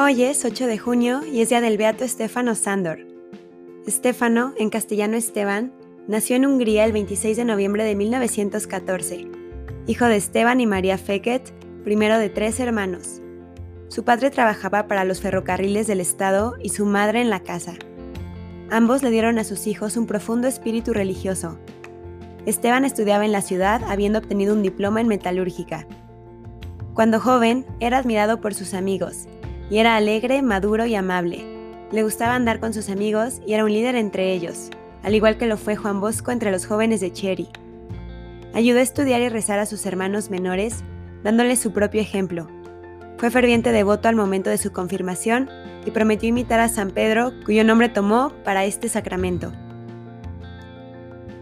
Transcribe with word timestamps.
Hoy 0.00 0.22
es 0.22 0.44
8 0.44 0.68
de 0.68 0.78
junio 0.78 1.22
y 1.26 1.40
es 1.40 1.48
día 1.48 1.60
del 1.60 1.76
beato 1.76 2.06
Stefano 2.06 2.54
Sándor. 2.54 3.00
Stefano, 3.88 4.54
en 4.56 4.70
castellano 4.70 5.16
Esteban, 5.16 5.72
nació 6.06 6.36
en 6.36 6.46
Hungría 6.46 6.84
el 6.84 6.92
26 6.92 7.36
de 7.36 7.44
noviembre 7.44 7.82
de 7.82 7.96
1914, 7.96 9.26
hijo 9.88 10.04
de 10.04 10.14
Esteban 10.14 10.60
y 10.60 10.66
María 10.66 10.98
Feket, 10.98 11.52
primero 11.82 12.16
de 12.16 12.28
tres 12.28 12.60
hermanos. 12.60 13.20
Su 13.88 14.04
padre 14.04 14.30
trabajaba 14.30 14.86
para 14.86 15.02
los 15.02 15.20
ferrocarriles 15.20 15.88
del 15.88 16.00
Estado 16.00 16.54
y 16.62 16.68
su 16.68 16.86
madre 16.86 17.20
en 17.20 17.28
la 17.28 17.40
casa. 17.40 17.74
Ambos 18.70 19.02
le 19.02 19.10
dieron 19.10 19.36
a 19.40 19.42
sus 19.42 19.66
hijos 19.66 19.96
un 19.96 20.06
profundo 20.06 20.46
espíritu 20.46 20.92
religioso. 20.92 21.58
Esteban 22.46 22.84
estudiaba 22.84 23.24
en 23.24 23.32
la 23.32 23.42
ciudad 23.42 23.82
habiendo 23.88 24.20
obtenido 24.20 24.54
un 24.54 24.62
diploma 24.62 25.00
en 25.00 25.08
metalúrgica. 25.08 25.88
Cuando 26.94 27.18
joven, 27.18 27.66
era 27.80 27.98
admirado 27.98 28.40
por 28.40 28.54
sus 28.54 28.74
amigos 28.74 29.26
y 29.70 29.78
era 29.78 29.96
alegre, 29.96 30.42
maduro 30.42 30.86
y 30.86 30.94
amable. 30.94 31.44
Le 31.90 32.02
gustaba 32.02 32.34
andar 32.34 32.60
con 32.60 32.74
sus 32.74 32.90
amigos 32.90 33.40
y 33.46 33.54
era 33.54 33.64
un 33.64 33.72
líder 33.72 33.94
entre 33.94 34.32
ellos, 34.32 34.70
al 35.02 35.14
igual 35.14 35.38
que 35.38 35.46
lo 35.46 35.56
fue 35.56 35.76
Juan 35.76 36.00
Bosco 36.00 36.30
entre 36.30 36.50
los 36.50 36.66
jóvenes 36.66 37.00
de 37.00 37.12
Cherry. 37.12 37.48
Ayudó 38.54 38.78
a 38.78 38.82
estudiar 38.82 39.20
y 39.20 39.28
rezar 39.28 39.58
a 39.58 39.66
sus 39.66 39.86
hermanos 39.86 40.30
menores, 40.30 40.82
dándoles 41.22 41.58
su 41.58 41.72
propio 41.72 42.00
ejemplo. 42.00 42.48
Fue 43.18 43.30
ferviente 43.30 43.72
devoto 43.72 44.08
al 44.08 44.16
momento 44.16 44.50
de 44.50 44.58
su 44.58 44.72
confirmación 44.72 45.48
y 45.84 45.90
prometió 45.90 46.28
imitar 46.28 46.60
a 46.60 46.68
San 46.68 46.90
Pedro, 46.90 47.32
cuyo 47.44 47.64
nombre 47.64 47.88
tomó 47.88 48.32
para 48.44 48.64
este 48.64 48.88
sacramento. 48.88 49.52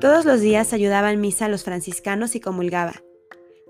Todos 0.00 0.24
los 0.24 0.40
días 0.40 0.72
ayudaba 0.72 1.12
en 1.12 1.20
misa 1.20 1.46
a 1.46 1.48
los 1.48 1.64
franciscanos 1.64 2.36
y 2.36 2.40
comulgaba. 2.40 3.02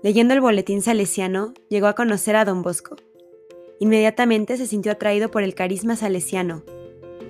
Leyendo 0.03 0.33
el 0.33 0.41
boletín 0.41 0.81
salesiano, 0.81 1.53
llegó 1.69 1.87
a 1.87 1.95
conocer 1.95 2.35
a 2.35 2.45
don 2.45 2.61
Bosco. 2.61 2.95
Inmediatamente 3.79 4.57
se 4.57 4.67
sintió 4.67 4.91
atraído 4.91 5.31
por 5.31 5.41
el 5.41 5.55
carisma 5.55 5.95
salesiano. 5.95 6.63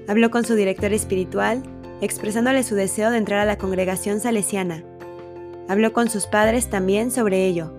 Habló 0.07 0.31
con 0.31 0.43
su 0.43 0.55
director 0.55 0.91
espiritual, 0.93 1.61
expresándole 2.01 2.63
su 2.63 2.73
deseo 2.73 3.11
de 3.11 3.17
entrar 3.17 3.39
a 3.39 3.45
la 3.45 3.59
congregación 3.59 4.19
salesiana. 4.19 4.83
Habló 5.67 5.93
con 5.93 6.09
sus 6.09 6.25
padres 6.25 6.67
también 6.67 7.11
sobre 7.11 7.45
ello. 7.45 7.71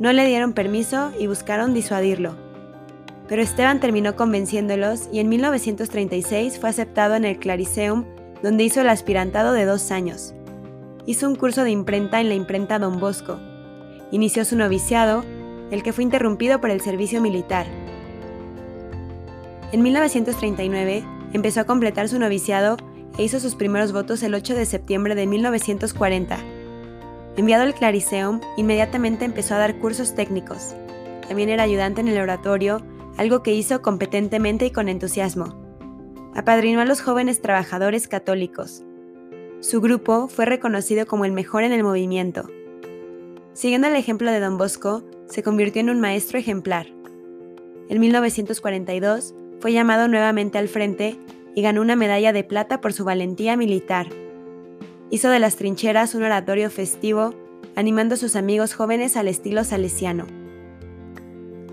No 0.00 0.12
le 0.12 0.26
dieron 0.26 0.52
permiso 0.52 1.12
y 1.18 1.28
buscaron 1.28 1.74
disuadirlo. 1.74 2.34
Pero 3.28 3.42
Esteban 3.42 3.78
terminó 3.78 4.16
convenciéndolos 4.16 5.08
y 5.12 5.20
en 5.20 5.28
1936 5.28 6.58
fue 6.58 6.70
aceptado 6.70 7.14
en 7.14 7.24
el 7.24 7.38
Clariceum, 7.38 8.04
donde 8.42 8.64
hizo 8.64 8.80
el 8.80 8.88
aspirantado 8.88 9.52
de 9.52 9.64
dos 9.64 9.92
años. 9.92 10.34
Hizo 11.06 11.28
un 11.28 11.36
curso 11.36 11.62
de 11.62 11.70
imprenta 11.70 12.20
en 12.20 12.28
la 12.28 12.34
imprenta 12.34 12.80
Don 12.80 12.98
Bosco. 12.98 13.38
Inició 14.10 14.44
su 14.44 14.56
noviciado 14.56 15.24
el 15.70 15.82
que 15.82 15.92
fue 15.92 16.04
interrumpido 16.04 16.60
por 16.60 16.70
el 16.70 16.80
servicio 16.80 17.20
militar. 17.20 17.66
En 19.72 19.82
1939 19.82 21.04
empezó 21.32 21.60
a 21.60 21.64
completar 21.64 22.08
su 22.08 22.18
noviciado 22.18 22.76
e 23.18 23.24
hizo 23.24 23.40
sus 23.40 23.54
primeros 23.54 23.92
votos 23.92 24.22
el 24.22 24.34
8 24.34 24.54
de 24.54 24.66
septiembre 24.66 25.14
de 25.14 25.26
1940. 25.26 26.38
Enviado 27.36 27.64
al 27.64 27.74
Clariceum, 27.74 28.40
inmediatamente 28.56 29.24
empezó 29.24 29.54
a 29.54 29.58
dar 29.58 29.78
cursos 29.78 30.14
técnicos. 30.14 30.74
También 31.28 31.48
era 31.48 31.64
ayudante 31.64 32.00
en 32.00 32.08
el 32.08 32.20
oratorio, 32.20 32.80
algo 33.16 33.42
que 33.42 33.54
hizo 33.54 33.82
competentemente 33.82 34.66
y 34.66 34.70
con 34.70 34.88
entusiasmo. 34.88 35.54
Apadrinó 36.34 36.80
a 36.80 36.84
los 36.84 37.00
jóvenes 37.00 37.42
trabajadores 37.42 38.08
católicos. 38.08 38.82
Su 39.60 39.80
grupo 39.80 40.28
fue 40.28 40.44
reconocido 40.44 41.06
como 41.06 41.24
el 41.24 41.32
mejor 41.32 41.64
en 41.64 41.72
el 41.72 41.82
movimiento. 41.82 42.48
Siguiendo 43.54 43.88
el 43.88 43.96
ejemplo 43.96 44.30
de 44.30 44.40
Don 44.40 44.58
Bosco, 44.58 45.02
se 45.28 45.42
convirtió 45.42 45.80
en 45.80 45.90
un 45.90 46.00
maestro 46.00 46.38
ejemplar. 46.38 46.86
En 47.88 48.00
1942 48.00 49.34
fue 49.60 49.72
llamado 49.72 50.08
nuevamente 50.08 50.58
al 50.58 50.68
frente 50.68 51.16
y 51.54 51.62
ganó 51.62 51.80
una 51.80 51.96
medalla 51.96 52.32
de 52.32 52.44
plata 52.44 52.80
por 52.80 52.92
su 52.92 53.04
valentía 53.04 53.56
militar. 53.56 54.08
Hizo 55.10 55.30
de 55.30 55.38
las 55.38 55.56
trincheras 55.56 56.14
un 56.14 56.24
oratorio 56.24 56.70
festivo, 56.70 57.34
animando 57.76 58.14
a 58.14 58.18
sus 58.18 58.36
amigos 58.36 58.74
jóvenes 58.74 59.16
al 59.16 59.28
estilo 59.28 59.64
salesiano. 59.64 60.26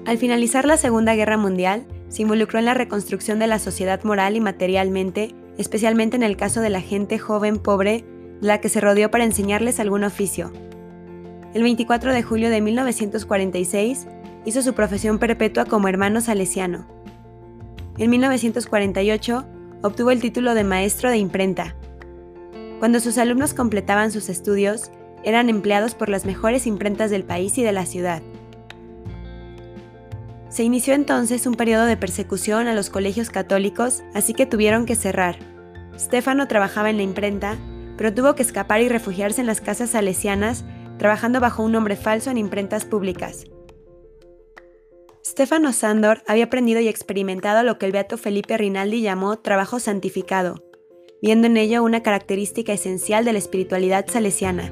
Al 0.05 0.17
finalizar 0.17 0.65
la 0.65 0.77
Segunda 0.77 1.15
Guerra 1.15 1.37
Mundial, 1.37 1.85
se 2.09 2.21
involucró 2.21 2.59
en 2.59 2.65
la 2.65 2.73
reconstrucción 2.73 3.39
de 3.39 3.47
la 3.47 3.57
sociedad 3.57 4.03
moral 4.03 4.35
y 4.35 4.39
materialmente, 4.39 5.33
especialmente 5.57 6.15
en 6.15 6.23
el 6.23 6.37
caso 6.37 6.61
de 6.61 6.69
la 6.69 6.81
gente 6.81 7.17
joven 7.17 7.57
pobre, 7.57 8.05
la 8.39 8.61
que 8.61 8.69
se 8.69 8.81
rodeó 8.81 9.09
para 9.09 9.23
enseñarles 9.23 9.79
algún 9.79 10.03
oficio. 10.03 10.51
El 11.53 11.61
24 11.61 12.13
de 12.13 12.23
julio 12.23 12.49
de 12.49 12.61
1946 12.61 14.07
hizo 14.45 14.61
su 14.63 14.73
profesión 14.73 15.19
perpetua 15.19 15.65
como 15.65 15.87
hermano 15.87 16.19
salesiano. 16.19 16.87
En 17.99 18.09
1948 18.09 19.45
obtuvo 19.83 20.09
el 20.09 20.19
título 20.19 20.55
de 20.55 20.63
maestro 20.63 21.11
de 21.11 21.17
imprenta. 21.17 21.75
Cuando 22.79 22.99
sus 22.99 23.19
alumnos 23.19 23.53
completaban 23.53 24.11
sus 24.11 24.29
estudios, 24.29 24.91
eran 25.23 25.47
empleados 25.47 25.93
por 25.93 26.09
las 26.09 26.25
mejores 26.25 26.65
imprentas 26.65 27.11
del 27.11 27.23
país 27.23 27.55
y 27.59 27.63
de 27.63 27.71
la 27.71 27.85
ciudad. 27.85 28.23
Se 30.49 30.63
inició 30.63 30.95
entonces 30.95 31.45
un 31.45 31.53
periodo 31.53 31.85
de 31.85 31.97
persecución 31.97 32.67
a 32.67 32.73
los 32.73 32.89
colegios 32.89 33.29
católicos, 33.29 34.03
así 34.13 34.33
que 34.33 34.45
tuvieron 34.45 34.85
que 34.85 34.95
cerrar. 34.95 35.37
Stefano 35.97 36.47
trabajaba 36.47 36.89
en 36.89 36.97
la 36.97 37.03
imprenta, 37.03 37.57
pero 37.95 38.13
tuvo 38.13 38.33
que 38.33 38.41
escapar 38.41 38.81
y 38.81 38.89
refugiarse 38.89 39.41
en 39.41 39.47
las 39.47 39.61
casas 39.61 39.91
salesianas 39.91 40.65
trabajando 40.97 41.39
bajo 41.39 41.63
un 41.63 41.71
nombre 41.71 41.95
falso 41.95 42.31
en 42.31 42.37
imprentas 42.37 42.85
públicas. 42.85 43.45
Stefano 45.25 45.73
Sandor 45.73 46.21
había 46.27 46.45
aprendido 46.45 46.79
y 46.81 46.87
experimentado 46.87 47.63
lo 47.63 47.77
que 47.77 47.85
el 47.85 47.91
beato 47.91 48.17
Felipe 48.17 48.57
Rinaldi 48.57 49.01
llamó 49.01 49.39
trabajo 49.39 49.79
santificado, 49.79 50.63
viendo 51.21 51.47
en 51.47 51.57
ello 51.57 51.83
una 51.83 52.03
característica 52.03 52.73
esencial 52.73 53.23
de 53.25 53.33
la 53.33 53.39
espiritualidad 53.39 54.05
salesiana. 54.07 54.71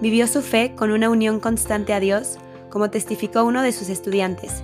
Vivió 0.00 0.26
su 0.26 0.42
fe 0.42 0.74
con 0.76 0.90
una 0.90 1.08
unión 1.08 1.40
constante 1.40 1.94
a 1.94 2.00
Dios, 2.00 2.38
como 2.70 2.90
testificó 2.90 3.44
uno 3.44 3.62
de 3.62 3.72
sus 3.72 3.88
estudiantes, 3.88 4.62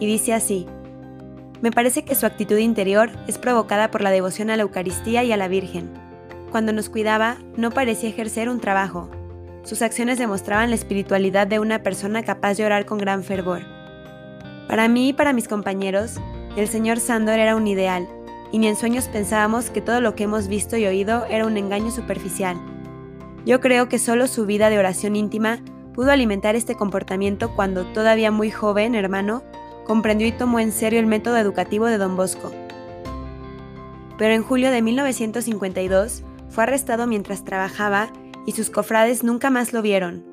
y 0.00 0.06
dice 0.06 0.34
así, 0.34 0.66
me 1.62 1.70
parece 1.70 2.04
que 2.04 2.16
su 2.16 2.26
actitud 2.26 2.58
interior 2.58 3.10
es 3.28 3.38
provocada 3.38 3.92
por 3.92 4.02
la 4.02 4.10
devoción 4.10 4.50
a 4.50 4.56
la 4.56 4.64
Eucaristía 4.64 5.22
y 5.22 5.30
a 5.30 5.36
la 5.36 5.46
Virgen. 5.46 5.92
Cuando 6.50 6.72
nos 6.72 6.88
cuidaba, 6.88 7.38
no 7.56 7.70
parecía 7.70 8.08
ejercer 8.08 8.48
un 8.48 8.58
trabajo, 8.58 9.08
sus 9.64 9.82
acciones 9.82 10.18
demostraban 10.18 10.70
la 10.70 10.76
espiritualidad 10.76 11.46
de 11.46 11.58
una 11.58 11.82
persona 11.82 12.22
capaz 12.22 12.56
de 12.56 12.66
orar 12.66 12.84
con 12.84 12.98
gran 12.98 13.22
fervor. 13.22 13.62
Para 14.68 14.88
mí 14.88 15.10
y 15.10 15.12
para 15.12 15.32
mis 15.32 15.48
compañeros, 15.48 16.16
el 16.56 16.68
señor 16.68 16.98
Sandor 16.98 17.38
era 17.38 17.56
un 17.56 17.66
ideal, 17.66 18.08
y 18.50 18.58
ni 18.58 18.68
en 18.68 18.76
sueños 18.76 19.08
pensábamos 19.08 19.70
que 19.70 19.80
todo 19.80 20.00
lo 20.00 20.14
que 20.14 20.24
hemos 20.24 20.48
visto 20.48 20.76
y 20.76 20.86
oído 20.86 21.24
era 21.26 21.46
un 21.46 21.56
engaño 21.56 21.90
superficial. 21.90 22.56
Yo 23.46 23.60
creo 23.60 23.88
que 23.88 23.98
solo 23.98 24.26
su 24.26 24.46
vida 24.46 24.68
de 24.70 24.78
oración 24.78 25.16
íntima 25.16 25.58
pudo 25.94 26.10
alimentar 26.10 26.54
este 26.56 26.74
comportamiento 26.74 27.54
cuando, 27.54 27.84
todavía 27.92 28.30
muy 28.30 28.50
joven, 28.50 28.94
hermano, 28.94 29.42
comprendió 29.84 30.26
y 30.26 30.32
tomó 30.32 30.60
en 30.60 30.72
serio 30.72 31.00
el 31.00 31.06
método 31.06 31.36
educativo 31.38 31.86
de 31.86 31.98
Don 31.98 32.16
Bosco. 32.16 32.52
Pero 34.18 34.34
en 34.34 34.42
julio 34.42 34.70
de 34.70 34.82
1952 34.82 36.22
fue 36.48 36.64
arrestado 36.64 37.06
mientras 37.06 37.44
trabajaba 37.44 38.12
y 38.46 38.52
sus 38.52 38.70
cofrades 38.70 39.24
nunca 39.24 39.50
más 39.50 39.72
lo 39.72 39.82
vieron. 39.82 40.24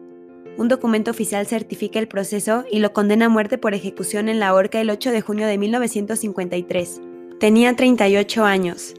Un 0.57 0.67
documento 0.67 1.11
oficial 1.11 1.47
certifica 1.47 1.99
el 1.99 2.07
proceso 2.07 2.65
y 2.69 2.79
lo 2.79 2.91
condena 2.91 3.27
a 3.27 3.29
muerte 3.29 3.57
por 3.57 3.73
ejecución 3.73 4.27
en 4.27 4.39
la 4.39 4.53
horca 4.53 4.81
el 4.81 4.89
8 4.89 5.11
de 5.11 5.21
junio 5.21 5.47
de 5.47 5.57
1953. 5.57 7.01
Tenía 7.39 7.75
38 7.75 8.43
años. 8.43 8.93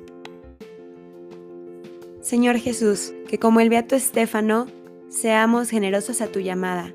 Señor 2.23 2.59
Jesús, 2.59 3.13
que 3.29 3.39
como 3.39 3.61
el 3.61 3.69
beato 3.69 3.97
Estéfano, 3.97 4.69
seamos 5.09 5.69
generosos 5.69 6.21
a 6.21 6.29
tu 6.29 6.41
llamada, 6.41 6.93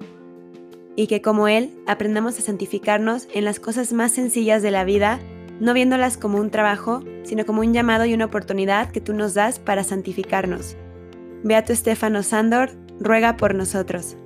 y 0.96 1.08
que 1.08 1.22
como 1.22 1.48
Él 1.48 1.72
aprendamos 1.86 2.40
a 2.40 2.42
santificarnos 2.42 3.28
en 3.34 3.46
las 3.46 3.60
cosas 3.60 3.94
más 3.94 4.14
sencillas 4.14 4.64
de 4.64 4.72
la 4.72 4.84
vida, 4.84 5.20
no 5.60 5.74
viéndolas 5.74 6.18
como 6.18 6.40
un 6.40 6.50
trabajo, 6.50 7.04
sino 7.24 7.46
como 7.46 7.62
un 7.62 7.74
llamado 7.74 8.06
y 8.06 8.14
una 8.14 8.26
oportunidad 8.26 8.92
que 8.92 9.02
tú 9.02 9.14
nos 9.14 9.34
das 9.34 9.60
para 9.60 9.84
santificarnos. 9.84 10.78
Beato 11.46 11.74
Estefano 11.74 12.24
Sándor, 12.24 12.72
ruega 13.00 13.38
por 13.38 13.54
nosotros. 13.54 14.18